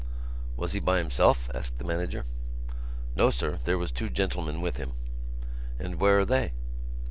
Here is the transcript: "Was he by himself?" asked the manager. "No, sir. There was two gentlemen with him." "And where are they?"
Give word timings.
"Was 0.57 0.71
he 0.73 0.79
by 0.79 0.97
himself?" 0.97 1.47
asked 1.53 1.77
the 1.77 1.83
manager. 1.83 2.25
"No, 3.15 3.29
sir. 3.29 3.59
There 3.65 3.77
was 3.77 3.91
two 3.91 4.09
gentlemen 4.09 4.59
with 4.59 4.77
him." 4.77 4.93
"And 5.77 5.99
where 5.99 6.17
are 6.17 6.25
they?" 6.25 6.53